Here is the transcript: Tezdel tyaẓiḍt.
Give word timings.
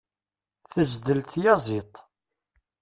Tezdel 0.71 1.19
tyaẓiḍt. 1.31 1.95